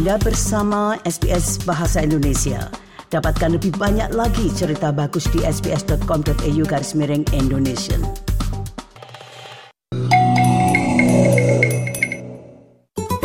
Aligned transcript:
Anda 0.00 0.16
bersama 0.16 0.96
SBS 1.04 1.60
Bahasa 1.68 2.00
Indonesia. 2.00 2.72
Dapatkan 3.12 3.60
lebih 3.60 3.76
banyak 3.76 4.16
lagi 4.16 4.48
cerita 4.56 4.96
bagus 4.96 5.28
di 5.28 5.44
sbs.com.au 5.44 6.62
garis 6.64 6.96
miring 6.96 7.20
Indonesia. 7.36 8.00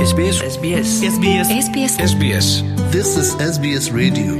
SBS 0.04 0.44
SBS 0.44 0.88
SBS 1.00 1.48
SBS 1.48 1.94
SBS 1.96 2.48
This 2.92 3.16
is 3.16 3.32
SBS 3.40 3.96
Radio. 3.96 4.36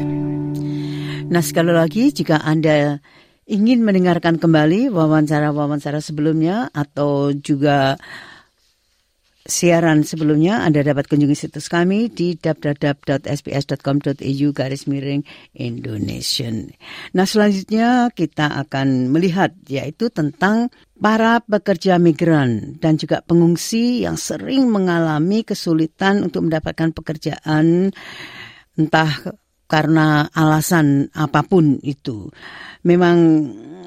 Nah 1.32 1.40
sekali 1.40 1.72
lagi 1.72 2.12
jika 2.12 2.44
Anda 2.44 3.00
ingin 3.48 3.80
mendengarkan 3.80 4.44
kembali 4.44 4.92
wawancara-wawancara 4.92 6.04
sebelumnya 6.04 6.68
atau 6.76 7.32
juga 7.32 7.96
siaran 9.46 10.02
sebelumnya 10.02 10.66
Anda 10.66 10.82
dapat 10.82 11.06
kunjungi 11.06 11.38
situs 11.38 11.70
kami 11.70 12.10
di 12.10 12.34
www.sbs.com.au 12.34 14.48
garis 14.52 14.90
miring 14.90 15.22
Indonesia. 15.54 16.50
Nah 17.14 17.30
selanjutnya 17.30 18.10
kita 18.10 18.58
akan 18.66 19.14
melihat 19.14 19.54
yaitu 19.70 20.10
tentang 20.10 20.74
para 20.98 21.46
pekerja 21.46 22.02
migran 22.02 22.82
dan 22.82 22.98
juga 22.98 23.22
pengungsi 23.22 24.10
yang 24.10 24.18
sering 24.18 24.66
mengalami 24.74 25.46
kesulitan 25.46 26.26
untuk 26.26 26.50
mendapatkan 26.50 26.90
pekerjaan 26.90 27.94
entah 28.76 29.12
karena 29.70 30.26
alasan 30.34 31.14
apa 31.14 31.46
pun 31.46 31.78
itu. 31.86 32.34
Memang 32.82 33.18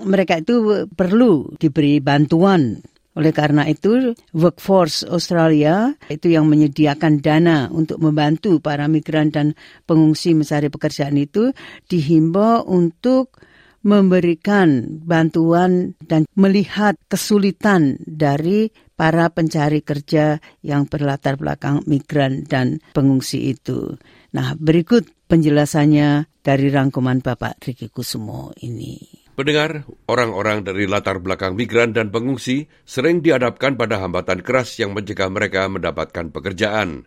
mereka 0.06 0.38
itu 0.38 0.86
perlu 0.86 1.50
diberi 1.58 1.98
bantuan 1.98 2.78
oleh 3.18 3.34
karena 3.34 3.66
itu, 3.66 4.14
Workforce 4.30 5.02
Australia 5.10 5.90
itu 6.06 6.30
yang 6.30 6.46
menyediakan 6.46 7.18
dana 7.18 7.66
untuk 7.66 7.98
membantu 7.98 8.62
para 8.62 8.86
migran 8.86 9.34
dan 9.34 9.58
pengungsi 9.91 10.38
mencari 10.38 10.70
pekerjaan 10.70 11.19
itu 11.19 11.50
dihimbau 11.91 12.62
untuk 12.70 13.34
memberikan 13.83 15.02
bantuan 15.02 15.98
dan 15.98 16.30
melihat 16.39 16.94
kesulitan 17.11 17.98
dari 18.06 18.70
para 18.94 19.30
pencari 19.34 19.83
kerja 19.83 20.39
yang 20.62 20.86
berlatar 20.86 21.34
belakang 21.34 21.83
migran 21.91 22.46
dan 22.46 22.78
pengungsi 22.94 23.50
itu. 23.50 23.98
Nah, 24.30 24.55
berikut 24.55 25.27
penjelasannya 25.27 26.30
dari 26.39 26.66
rangkuman 26.70 27.19
Bapak 27.19 27.66
Riki 27.66 27.91
Kusumo 27.91 28.55
ini. 28.62 29.17
Pendengar, 29.39 29.86
orang-orang 30.11 30.67
dari 30.67 30.91
latar 30.91 31.22
belakang 31.22 31.55
migran 31.55 31.94
dan 31.94 32.11
pengungsi 32.11 32.67
sering 32.83 33.22
dihadapkan 33.22 33.78
pada 33.78 34.03
hambatan 34.03 34.42
keras 34.42 34.75
yang 34.83 34.91
mencegah 34.98 35.30
mereka 35.30 35.70
mendapatkan 35.70 36.34
pekerjaan. 36.34 37.06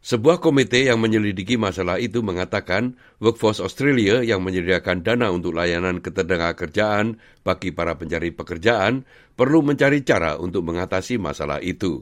Sebuah 0.00 0.40
komite 0.40 0.88
yang 0.88 0.96
menyelidiki 0.96 1.60
masalah 1.60 2.00
itu 2.00 2.24
mengatakan 2.24 2.96
Workforce 3.20 3.60
Australia 3.60 4.24
yang 4.24 4.40
menyediakan 4.48 5.04
dana 5.04 5.28
untuk 5.28 5.52
layanan 5.52 6.00
ketenaga 6.00 6.56
kerjaan 6.56 7.20
bagi 7.44 7.68
para 7.68 8.00
pencari 8.00 8.32
pekerjaan 8.32 9.04
perlu 9.36 9.60
mencari 9.60 10.00
cara 10.08 10.40
untuk 10.40 10.64
mengatasi 10.64 11.20
masalah 11.20 11.60
itu. 11.60 12.00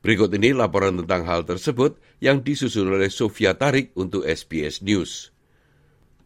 Berikut 0.00 0.32
ini 0.32 0.56
laporan 0.56 0.96
tentang 1.04 1.28
hal 1.28 1.44
tersebut 1.44 2.00
yang 2.24 2.40
disusun 2.40 2.88
oleh 2.88 3.12
Sofia 3.12 3.60
Tarik 3.60 3.92
untuk 4.00 4.24
SBS 4.24 4.80
News. 4.80 5.36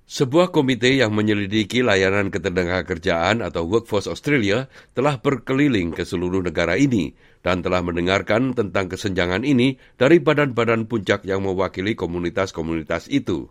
Sebuah 0.04 0.52
komite 0.52 0.92
yang 0.92 1.16
menyelidiki 1.16 1.80
layanan 1.80 2.28
ketenaga 2.28 2.84
kerjaan 2.84 3.40
atau 3.40 3.64
Workforce 3.64 4.04
Australia 4.04 4.68
telah 4.92 5.16
berkeliling 5.16 5.96
ke 5.96 6.04
seluruh 6.04 6.44
negara 6.44 6.76
ini 6.76 7.16
dan 7.40 7.64
telah 7.64 7.80
mendengarkan 7.80 8.52
tentang 8.52 8.92
kesenjangan 8.92 9.48
ini 9.48 9.80
dari 9.96 10.20
badan-badan 10.20 10.84
puncak 10.92 11.24
yang 11.24 11.40
mewakili 11.40 11.96
komunitas-komunitas 11.96 13.08
itu. 13.08 13.48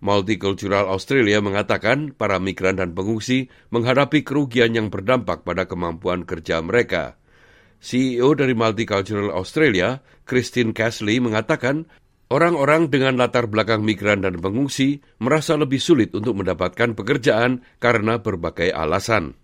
Multicultural 0.00 0.88
Australia 0.88 1.44
mengatakan 1.44 2.16
para 2.16 2.40
migran 2.40 2.80
dan 2.80 2.96
pengungsi 2.96 3.52
menghadapi 3.68 4.24
kerugian 4.24 4.72
yang 4.72 4.88
berdampak 4.88 5.44
pada 5.44 5.68
kemampuan 5.68 6.24
kerja 6.24 6.64
mereka. 6.64 7.20
CEO 7.84 8.32
dari 8.32 8.56
Multicultural 8.56 9.28
Australia, 9.36 10.00
Christine 10.24 10.72
Casley, 10.72 11.20
mengatakan 11.20 11.84
Orang-orang 12.34 12.90
dengan 12.90 13.14
latar 13.14 13.46
belakang 13.46 13.86
migran 13.86 14.26
dan 14.26 14.42
pengungsi 14.42 14.98
merasa 15.22 15.54
lebih 15.54 15.78
sulit 15.78 16.10
untuk 16.18 16.42
mendapatkan 16.42 16.90
pekerjaan 16.98 17.62
karena 17.78 18.18
berbagai 18.18 18.74
alasan. 18.74 19.38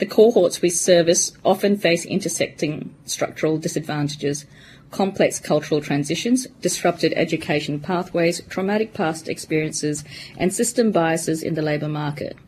The 0.00 0.08
cohorts 0.08 0.64
we 0.64 0.72
service 0.72 1.36
often 1.44 1.76
face 1.76 2.08
intersecting 2.08 2.96
structural 3.04 3.60
disadvantages, 3.60 4.48
complex 4.88 5.36
cultural 5.36 5.84
transitions, 5.84 6.48
disrupted 6.64 7.12
education 7.12 7.76
pathways, 7.76 8.40
traumatic 8.48 8.96
past 8.96 9.28
experiences, 9.28 10.00
and 10.40 10.48
system 10.48 10.96
biases 10.96 11.44
in 11.44 11.60
the 11.60 11.60
labour 11.60 11.92
market. 11.92 12.40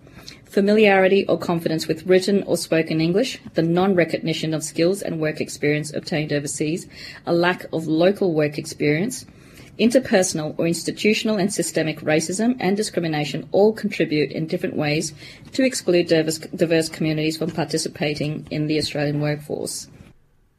Familiarity 0.48 1.28
or 1.28 1.36
confidence 1.36 1.84
with 1.84 2.08
written 2.08 2.40
or 2.48 2.56
spoken 2.56 3.04
English, 3.04 3.44
the 3.52 3.60
non 3.60 3.92
recognition 3.92 4.56
of 4.56 4.64
skills 4.64 5.04
and 5.04 5.20
work 5.20 5.36
experience 5.36 5.92
obtained 5.92 6.32
overseas, 6.32 6.88
a 7.28 7.36
lack 7.36 7.68
of 7.76 7.84
local 7.84 8.32
work 8.32 8.56
experience, 8.56 9.28
interpersonal 9.78 10.54
or 10.58 10.66
institutional 10.66 11.36
and 11.36 11.52
systemic 11.52 12.00
racism 12.00 12.56
and 12.60 12.76
discrimination 12.76 13.48
all 13.52 13.72
contribute 13.72 14.32
in 14.32 14.46
different 14.46 14.76
ways 14.76 15.12
to 15.52 15.64
exclude 15.64 16.08
diverse, 16.08 16.38
diverse 16.38 16.88
communities 16.88 17.36
from 17.36 17.50
participating 17.50 18.46
in 18.50 18.66
the 18.66 18.78
Australian 18.78 19.20
workforce. 19.20 19.88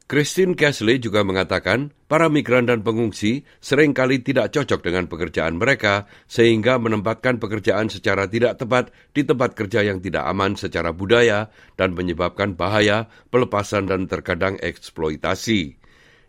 Christine 0.08 0.56
Casley 0.56 0.96
juga 0.96 1.20
mengatakan 1.20 1.92
para 2.08 2.32
migran 2.32 2.64
dan 2.64 2.80
pengungsi 2.80 3.44
sering 3.60 3.92
kali 3.92 4.24
tidak 4.24 4.56
cocok 4.56 4.80
dengan 4.80 5.04
pekerjaan 5.04 5.60
mereka 5.60 6.08
sehingga 6.24 6.80
menempatkan 6.80 7.36
pekerjaan 7.36 7.92
secara 7.92 8.24
tidak 8.24 8.56
tepat 8.56 8.88
di 9.12 9.28
tempat 9.28 9.52
kerja 9.52 9.84
yang 9.84 10.00
tidak 10.00 10.24
aman 10.24 10.56
secara 10.56 10.96
budaya 10.96 11.52
dan 11.76 11.92
menyebabkan 11.92 12.56
bahaya, 12.56 13.12
pelepasan 13.28 13.84
dan 13.84 14.08
terkadang 14.08 14.56
eksploitasi. 14.64 15.77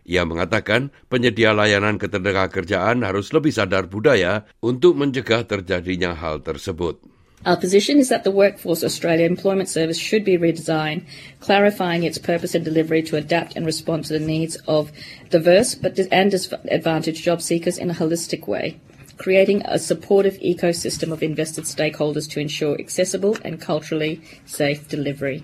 Ia 0.08 0.24
mengatakan 0.24 0.90
penyedia 1.12 1.52
layanan 1.52 2.00
ketenaga 2.00 2.48
kerjaan 2.48 3.04
harus 3.04 3.30
lebih 3.30 3.52
sadar 3.52 3.86
budaya 3.86 4.48
untuk 4.64 4.96
mencegah 4.96 5.44
terjadinya 5.44 6.16
hal 6.16 6.40
tersebut. 6.40 7.00
Our 7.46 7.56
position 7.56 7.96
is 7.96 8.10
that 8.10 8.24
the 8.24 8.30
Workforce 8.30 8.84
Australia 8.84 9.24
Employment 9.24 9.68
Service 9.68 9.96
should 9.96 10.28
be 10.28 10.36
redesigned, 10.36 11.08
clarifying 11.40 12.04
its 12.04 12.18
purpose 12.18 12.54
and 12.54 12.64
delivery 12.64 13.00
to 13.08 13.16
adapt 13.16 13.56
and 13.56 13.64
respond 13.64 14.04
to 14.04 14.12
the 14.12 14.20
needs 14.20 14.56
of 14.68 14.92
diverse 15.30 15.74
but 15.74 15.98
and 16.12 16.30
disadvantaged 16.30 17.24
job 17.24 17.40
seekers 17.40 17.78
in 17.78 17.88
a 17.88 17.94
holistic 17.94 18.46
way, 18.46 18.78
creating 19.16 19.62
a 19.64 19.78
supportive 19.78 20.36
ecosystem 20.40 21.12
of 21.12 21.22
invested 21.22 21.64
stakeholders 21.64 22.28
to 22.28 22.40
ensure 22.40 22.78
accessible 22.78 23.38
and 23.42 23.58
culturally 23.58 24.20
safe 24.44 24.86
delivery. 24.88 25.42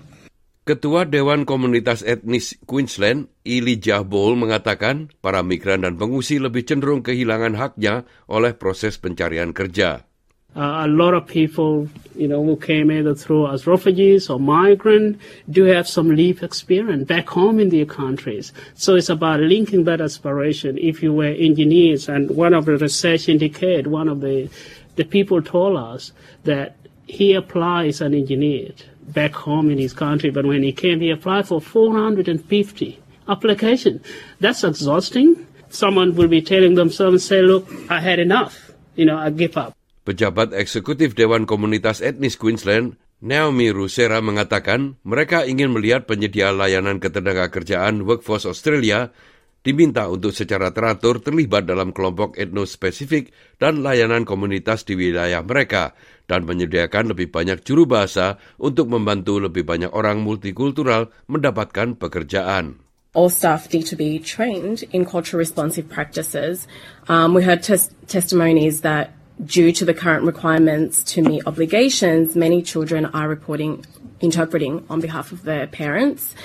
Ketua 0.67 1.07
Dewan 1.07 1.47
Komunitas 1.47 2.03
Etnis 2.03 2.59
Queensland, 2.67 3.31
Elijah 3.47 4.03
Bowl 4.03 4.35
mengatakan 4.35 5.07
para 5.23 5.39
migran 5.39 5.87
dan 5.87 5.95
pengungsi 5.95 6.43
lebih 6.43 6.67
cenderung 6.67 6.99
kehilangan 6.99 7.55
haknya 7.55 8.03
oleh 8.27 8.51
proses 8.51 8.99
pencarian 8.99 9.55
kerja. 9.55 10.03
Uh, 10.57 10.83
a 10.83 10.89
lot 10.89 11.13
of 11.13 11.23
people, 11.23 11.87
you 12.17 12.27
know, 12.27 12.43
who 12.43 12.59
came 12.59 12.91
either 12.91 13.15
through 13.15 13.47
as 13.47 13.63
refugees 13.63 14.27
or 14.27 14.41
migrant 14.41 15.15
do 15.47 15.63
have 15.63 15.87
some 15.87 16.11
leave 16.11 16.43
experience 16.43 17.07
back 17.07 17.29
home 17.31 17.63
in 17.63 17.69
their 17.69 17.85
countries. 17.85 18.51
So 18.75 18.99
it's 18.99 19.07
about 19.07 19.39
linking 19.39 19.85
that 19.87 20.01
aspiration. 20.01 20.75
If 20.81 20.99
you 20.99 21.13
were 21.13 21.31
engineers, 21.31 22.09
and 22.09 22.33
one 22.33 22.57
of 22.57 22.65
the 22.65 22.75
research 22.75 23.29
indicated, 23.29 23.87
one 23.87 24.11
of 24.11 24.19
the 24.19 24.51
the 24.97 25.05
people 25.05 25.39
told 25.39 25.77
us 25.77 26.11
that 26.43 26.75
he 27.07 27.37
applies 27.37 28.01
an 28.01 28.17
engineer 28.17 28.73
back 29.07 29.33
home 29.33 29.71
in 29.71 29.79
his 29.79 29.95
country, 29.95 30.29
but 30.29 30.45
when 30.45 30.63
he 30.63 30.71
came, 30.75 30.99
he 30.99 31.09
applied 31.09 31.47
for 31.47 31.63
450 31.63 32.35
application. 33.27 34.03
That's 34.39 34.63
exhausting. 34.63 35.47
Someone 35.67 36.15
will 36.15 36.31
be 36.31 36.41
telling 36.41 36.75
themselves, 36.75 37.27
say, 37.27 37.43
look, 37.43 37.67
I 37.91 37.99
had 37.99 38.19
enough. 38.19 38.71
You 38.95 39.05
know, 39.05 39.19
I 39.19 39.31
give 39.31 39.55
up. 39.59 39.75
Pejabat 40.07 40.55
eksekutif 40.55 41.19
Dewan 41.19 41.43
Komunitas 41.43 41.99
Etnis 41.99 42.39
Queensland, 42.39 42.95
Naomi 43.19 43.75
Rusera 43.75 44.23
mengatakan 44.23 44.95
mereka 45.03 45.43
ingin 45.43 45.75
melihat 45.75 46.07
penyedia 46.07 46.55
layanan 46.55 47.03
ketenaga 47.03 47.51
kerjaan 47.51 48.07
Workforce 48.07 48.47
Australia 48.47 49.11
diminta 49.67 50.07
untuk 50.07 50.31
secara 50.31 50.71
teratur 50.71 51.19
terlibat 51.19 51.67
dalam 51.67 51.91
kelompok 51.91 52.39
etnospesifik 52.39 53.35
dan 53.59 53.83
layanan 53.83 54.23
komunitas 54.23 54.87
di 54.87 54.95
wilayah 54.95 55.43
mereka 55.43 55.91
dan 56.23 56.47
menyediakan 56.47 57.11
lebih 57.11 57.27
banyak 57.27 57.67
juru 57.67 57.83
bahasa 57.83 58.39
untuk 58.55 58.87
membantu 58.87 59.43
lebih 59.43 59.67
banyak 59.67 59.91
orang 59.91 60.23
multikultural 60.23 61.11
mendapatkan 61.27 61.99
pekerjaan. 61.99 62.79
All 63.11 63.27
staff 63.27 63.67
need 63.75 63.83
to 63.91 63.99
be 63.99 64.23
trained 64.23 64.87
in 64.95 65.03
culture 65.03 65.35
responsive 65.35 65.91
practices. 65.91 66.63
Um, 67.11 67.35
we 67.35 67.43
heard 67.43 67.59
tes- 67.59 67.91
testimonies 68.07 68.87
that 68.87 69.11
due 69.43 69.73
to 69.73 69.83
the 69.83 69.93
current 69.93 70.23
requirements 70.23 71.03
to 71.17 71.25
meet 71.25 71.43
obligations, 71.43 72.35
many 72.35 72.61
children 72.61 73.09
are 73.11 73.27
reporting, 73.27 73.83
interpreting 74.21 74.85
on 74.87 75.01
behalf 75.01 75.31
of 75.31 75.43
their 75.43 75.67
parents. 75.67 76.35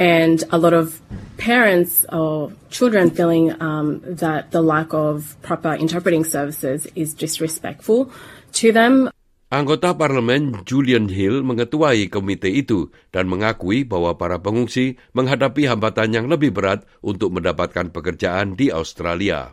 And 0.00 0.40
a 0.48 0.56
lot 0.56 0.72
of 0.72 1.00
parents 1.36 2.06
or 2.08 2.52
children 2.72 3.12
feeling 3.12 3.52
um, 3.60 4.00
that 4.04 4.50
the 4.50 4.64
lack 4.64 4.94
of 4.96 5.36
proper 5.44 5.76
interpreting 5.76 6.24
services 6.24 6.88
is 6.96 7.12
disrespectful 7.12 8.08
to 8.56 8.72
them. 8.72 9.12
Anggota 9.52 9.92
parlemen 9.92 10.64
Julian 10.64 11.12
Hill 11.12 11.44
mengetuai 11.44 12.08
komite 12.08 12.48
itu 12.48 12.88
dan 13.12 13.28
mengakui 13.28 13.84
bahwa 13.84 14.16
para 14.16 14.40
pengungsi 14.40 14.96
menghadapi 15.12 15.68
hambatan 15.68 16.16
yang 16.16 16.26
lebih 16.32 16.56
berat 16.56 16.88
untuk 17.04 17.36
mendapatkan 17.36 17.92
pekerjaan 17.92 18.56
di 18.56 18.72
Australia. 18.72 19.52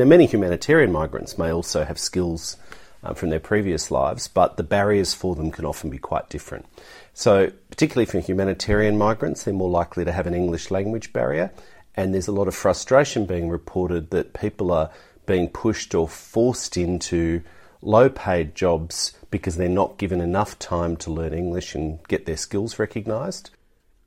There 0.00 0.08
many 0.08 0.24
humanitarian 0.24 0.88
migrants 0.88 1.36
may 1.36 1.52
also 1.52 1.84
have 1.84 2.00
skills 2.00 2.56
um, 3.02 3.14
from 3.14 3.30
their 3.30 3.40
previous 3.40 3.90
lives, 3.90 4.28
but 4.28 4.56
the 4.56 4.62
barriers 4.62 5.14
for 5.14 5.34
them 5.34 5.50
can 5.50 5.64
often 5.64 5.90
be 5.90 5.98
quite 5.98 6.28
different. 6.28 6.66
So, 7.14 7.50
particularly 7.70 8.06
for 8.06 8.20
humanitarian 8.20 8.98
migrants, 8.98 9.42
they're 9.42 9.54
more 9.54 9.70
likely 9.70 10.04
to 10.04 10.12
have 10.12 10.26
an 10.26 10.34
English 10.34 10.70
language 10.70 11.12
barrier, 11.12 11.50
and 11.94 12.14
there's 12.14 12.28
a 12.28 12.32
lot 12.32 12.48
of 12.48 12.54
frustration 12.54 13.26
being 13.26 13.50
reported 13.50 14.10
that 14.10 14.34
people 14.34 14.70
are 14.70 14.90
being 15.26 15.48
pushed 15.48 15.94
or 15.94 16.08
forced 16.08 16.76
into 16.76 17.42
low 17.82 18.08
paid 18.08 18.54
jobs 18.54 19.12
because 19.30 19.56
they're 19.56 19.68
not 19.68 19.98
given 19.98 20.20
enough 20.20 20.58
time 20.58 20.96
to 20.96 21.12
learn 21.12 21.34
English 21.34 21.74
and 21.74 22.00
get 22.08 22.26
their 22.26 22.38
skills 22.38 22.78
recognised. 22.78 23.50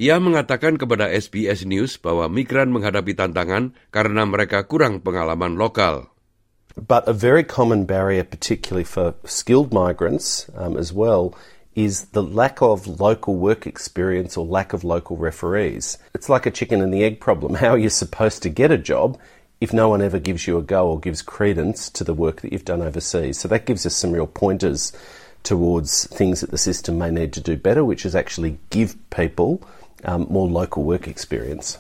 Ia 0.02 0.18
mengatakan 0.18 0.82
kepada 0.82 1.14
SBS 1.14 1.62
News 1.62 2.02
bahwa 2.02 2.26
migran 2.26 2.74
menghadapi 2.74 3.14
tantangan 3.14 3.78
karena 3.94 4.26
mereka 4.26 4.66
kurang 4.66 4.98
pengalaman 5.06 5.62
lokal. 5.62 6.10
But 6.76 7.08
a 7.08 7.14
very 7.14 7.44
common 7.44 7.86
barrier, 7.86 8.24
particularly 8.24 8.84
for 8.84 9.14
skilled 9.26 9.74
migrants 9.74 10.50
um, 10.56 10.78
as 10.78 10.94
well, 10.94 11.36
is 11.76 12.06
the 12.08 12.24
lack 12.24 12.62
of 12.62 13.00
local 13.00 13.36
work 13.36 13.66
experience 13.66 14.36
or 14.36 14.46
lack 14.46 14.74
of 14.74 14.84
local 14.84 15.18
referees. 15.18 15.98
It's 16.14 16.30
like 16.30 16.46
a 16.46 16.52
chicken 16.52 16.82
and 16.82 16.94
the 16.94 17.04
egg 17.04 17.20
problem. 17.20 17.54
How 17.56 17.70
are 17.70 17.78
you 17.78 17.90
supposed 17.90 18.44
to 18.44 18.50
get 18.50 18.72
a 18.72 18.78
job 18.78 19.20
if 19.60 19.74
no 19.74 19.90
one 19.90 20.02
ever 20.02 20.20
gives 20.20 20.48
you 20.48 20.58
a 20.58 20.64
go 20.64 20.90
or 20.90 21.00
gives 21.00 21.22
credence 21.22 21.90
to 21.92 22.04
the 22.04 22.14
work 22.14 22.42
that 22.42 22.52
you've 22.52 22.66
done 22.66 22.82
overseas? 22.82 23.40
So 23.40 23.48
that 23.48 23.66
gives 23.66 23.86
us 23.86 23.96
some 23.96 24.12
real 24.12 24.28
pointers 24.28 24.92
towards 25.44 26.08
things 26.08 26.42
that 26.42 26.52
the 26.52 26.58
system 26.58 26.98
may 26.98 27.10
need 27.10 27.34
to 27.34 27.42
do 27.42 27.58
better, 27.58 27.84
which 27.84 28.06
is 28.06 28.16
actually 28.16 28.60
give 28.70 28.96
people 29.10 29.62
um, 30.04 30.28
more 30.30 30.48
local 30.48 30.84
work 30.84 31.08
experience. 31.08 31.78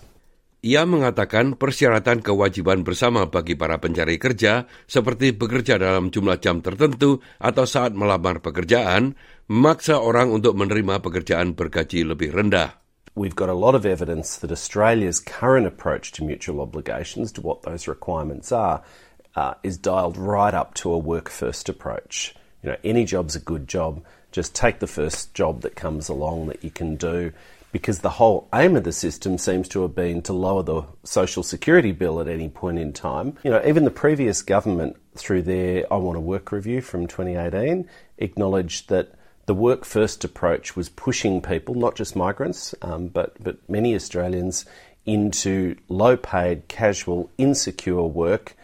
Ia 0.61 0.85
mengatakan 0.85 1.57
persyaratan 1.57 2.21
kewajiban 2.21 2.85
bersama 2.85 3.25
bagi 3.25 3.57
para 3.57 3.81
pencari 3.81 4.21
kerja 4.21 4.69
seperti 4.85 5.33
bekerja 5.33 5.81
dalam 5.81 6.13
jumlah 6.13 6.37
jam 6.37 6.61
tertentu 6.61 7.17
atau 7.41 7.65
saat 7.65 7.97
melamar 7.97 8.45
pekerjaan 8.45 9.17
memaksa 9.49 9.97
orang 9.97 10.29
untuk 10.29 10.53
menerima 10.53 11.01
pekerjaan 11.01 11.57
bergaji 11.57 12.05
lebih 12.05 12.29
rendah. 12.29 12.77
We've 13.17 13.33
got 13.33 13.49
a 13.49 13.57
lot 13.57 13.73
of 13.73 13.89
evidence 13.89 14.37
that 14.37 14.53
Australia's 14.53 15.17
current 15.17 15.65
approach 15.65 16.13
to 16.13 16.21
mutual 16.21 16.61
obligations, 16.61 17.33
to 17.33 17.41
what 17.41 17.65
those 17.65 17.89
requirements 17.89 18.53
are, 18.53 18.85
uh, 19.33 19.57
is 19.65 19.81
dialed 19.81 20.13
right 20.13 20.53
up 20.53 20.77
to 20.85 20.93
a 20.93 21.01
work 21.01 21.33
first 21.33 21.73
approach. 21.73 22.37
You 22.61 22.69
know, 22.69 22.77
any 22.85 23.09
job's 23.09 23.33
a 23.33 23.41
good 23.41 23.65
job. 23.65 24.05
Just 24.29 24.53
take 24.53 24.77
the 24.77 24.85
first 24.85 25.33
job 25.33 25.65
that 25.65 25.73
comes 25.73 26.05
along 26.05 26.53
that 26.53 26.61
you 26.61 26.69
can 26.69 27.01
do 27.01 27.33
because 27.71 27.99
the 27.99 28.09
whole 28.09 28.47
aim 28.53 28.75
of 28.75 28.83
the 28.83 28.91
system 28.91 29.37
seems 29.37 29.67
to 29.69 29.81
have 29.81 29.95
been 29.95 30.21
to 30.23 30.33
lower 30.33 30.63
the 30.63 30.83
social 31.03 31.43
security 31.43 31.91
bill 31.91 32.19
at 32.19 32.27
any 32.27 32.49
point 32.49 32.79
in 32.79 32.93
time. 32.93 33.37
You 33.43 33.51
know, 33.51 33.61
even 33.65 33.85
the 33.85 33.91
previous 33.91 34.41
government, 34.41 34.97
through 35.15 35.43
their 35.43 35.91
I 35.91 35.97
Want 35.97 36.15
to 36.15 36.21
Work 36.21 36.51
review 36.51 36.81
from 36.81 37.07
2018, 37.07 37.89
acknowledged 38.17 38.89
that 38.89 39.13
the 39.45 39.53
work 39.53 39.85
first 39.85 40.23
approach 40.23 40.75
was 40.75 40.89
pushing 40.89 41.41
people, 41.41 41.75
not 41.75 41.95
just 41.95 42.15
migrants, 42.15 42.75
um, 42.81 43.07
but, 43.07 43.41
but 43.43 43.57
many 43.69 43.95
Australians, 43.95 44.65
into 45.05 45.75
low 45.89 46.15
paid, 46.15 46.67
casual, 46.67 47.31
insecure 47.37 48.03
work. 48.03 48.55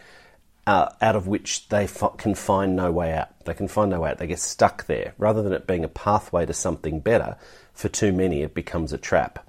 Uh, 0.68 0.92
out 1.00 1.16
of 1.16 1.24
which 1.24 1.72
they 1.72 1.88
f- 1.88 2.20
can 2.20 2.36
find 2.36 2.76
no 2.76 2.92
way 2.92 3.16
out. 3.16 3.32
They 3.48 3.56
can 3.56 3.72
find 3.72 3.88
no 3.88 4.04
way 4.04 4.12
out. 4.12 4.20
They 4.20 4.28
get 4.28 4.36
stuck 4.36 4.84
there. 4.84 5.16
Rather 5.16 5.40
than 5.40 5.56
it 5.56 5.64
being 5.64 5.80
a 5.80 5.88
pathway 5.88 6.44
to 6.44 6.52
something 6.52 7.00
better, 7.00 7.40
for 7.72 7.88
too 7.88 8.12
many 8.12 8.44
it 8.44 8.52
becomes 8.52 8.92
a 8.92 9.00
trap. 9.00 9.40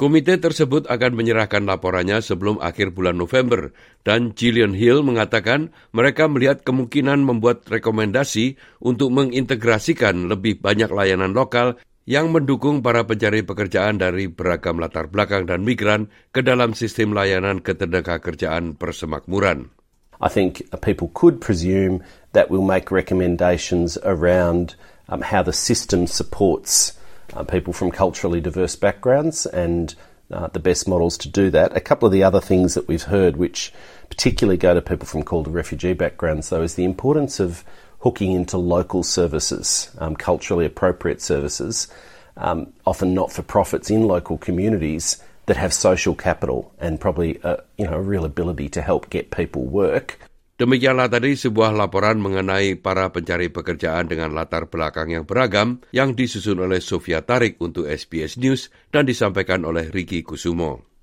Komite 0.00 0.40
tersebut 0.40 0.88
akan 0.88 1.20
menyerahkan 1.20 1.68
laporannya 1.68 2.24
sebelum 2.24 2.64
akhir 2.64 2.96
bulan 2.96 3.20
November 3.20 3.76
dan 4.08 4.32
Gillian 4.32 4.72
Hill 4.72 5.04
mengatakan 5.04 5.68
mereka 5.92 6.32
melihat 6.32 6.64
kemungkinan 6.64 7.20
membuat 7.20 7.68
rekomendasi 7.68 8.56
untuk 8.80 9.12
mengintegrasikan 9.12 10.32
lebih 10.32 10.64
banyak 10.64 10.88
layanan 10.88 11.36
lokal 11.36 11.76
yang 12.08 12.32
mendukung 12.32 12.80
para 12.80 13.04
pencari 13.04 13.44
pekerjaan 13.44 14.00
dari 14.00 14.32
beragam 14.32 14.80
latar 14.80 15.12
belakang 15.12 15.44
dan 15.44 15.60
migran 15.60 16.08
ke 16.32 16.40
dalam 16.40 16.72
sistem 16.72 17.12
layanan 17.12 17.60
ketenaga 17.60 18.16
kerjaan 18.16 18.80
persemakmuran. 18.80 19.83
I 20.20 20.28
think 20.28 20.62
people 20.82 21.10
could 21.14 21.40
presume 21.40 22.02
that 22.32 22.50
we'll 22.50 22.62
make 22.62 22.90
recommendations 22.90 23.98
around 24.02 24.74
um, 25.08 25.20
how 25.20 25.42
the 25.42 25.52
system 25.52 26.06
supports 26.06 26.98
uh, 27.34 27.44
people 27.44 27.72
from 27.72 27.90
culturally 27.90 28.40
diverse 28.40 28.76
backgrounds 28.76 29.46
and 29.46 29.94
uh, 30.30 30.48
the 30.48 30.58
best 30.58 30.88
models 30.88 31.18
to 31.18 31.28
do 31.28 31.50
that. 31.50 31.76
A 31.76 31.80
couple 31.80 32.06
of 32.06 32.12
the 32.12 32.22
other 32.22 32.40
things 32.40 32.74
that 32.74 32.88
we've 32.88 33.02
heard, 33.02 33.36
which 33.36 33.72
particularly 34.08 34.56
go 34.56 34.74
to 34.74 34.82
people 34.82 35.06
from 35.06 35.22
called 35.22 35.48
refugee 35.48 35.92
backgrounds, 35.92 36.48
though, 36.48 36.62
is 36.62 36.74
the 36.74 36.84
importance 36.84 37.40
of 37.40 37.64
hooking 38.00 38.32
into 38.32 38.58
local 38.58 39.02
services, 39.02 39.90
um, 39.98 40.16
culturally 40.16 40.66
appropriate 40.66 41.22
services, 41.22 41.88
um, 42.36 42.72
often 42.86 43.14
not 43.14 43.32
for 43.32 43.42
profits 43.42 43.90
in 43.90 44.06
local 44.06 44.36
communities 44.38 45.22
that 45.46 45.60
have 45.60 45.72
social 45.72 46.16
capital 46.16 46.72
and 46.80 47.00
probably 47.00 47.40
a, 47.44 47.60
you 47.76 47.84
know 47.84 47.96
a 47.96 48.04
real 48.04 48.24
ability 48.24 48.68
to 48.72 48.80
help 48.80 49.10
get 49.12 49.30
people 49.30 49.64
work. 49.64 50.18
Demikianlah 50.54 51.10
tadi 51.10 51.34
sebuah 51.34 51.74
laporan 51.74 52.22
mengenai 52.22 52.78
para 52.78 53.10
pencari 53.10 53.50
pekerjaan 53.50 54.06
dengan 54.06 54.30
latar 54.30 54.70
belakang 54.70 55.10
yang 55.10 55.26
beragam 55.26 55.82
yang 55.90 56.14
disusun 56.14 56.62
oleh 56.62 56.78
Sofia 56.78 57.26
Tarik 57.26 57.58
untuk 57.58 57.90
SBS 57.90 58.38
News 58.38 58.70
dan 58.94 59.02
disampaikan 59.02 59.66
oleh 59.66 59.90
Riki 59.90 60.22
Kusumo. 60.22 60.94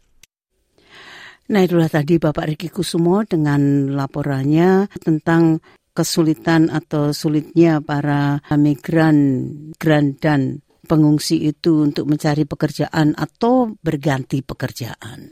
Nah 1.52 1.68
itulah 1.68 1.92
tadi 1.92 2.16
Bapak 2.16 2.56
Riki 2.56 2.72
Kusumo 2.72 3.28
dengan 3.28 3.92
laporannya 3.92 4.88
tentang 5.04 5.60
kesulitan 5.92 6.72
atau 6.72 7.12
sulitnya 7.12 7.84
para 7.84 8.40
migran 8.56 9.52
migran 9.76 10.16
dan 10.16 10.64
pengungsi 10.92 11.40
itu 11.48 11.88
untuk 11.88 12.12
mencari 12.12 12.44
pekerjaan 12.44 13.16
atau 13.16 13.72
berganti 13.80 14.44
pekerjaan. 14.44 15.32